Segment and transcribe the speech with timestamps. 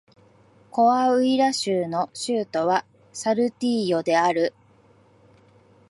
[0.71, 4.55] コアウイラ州の州都はサルティーヨである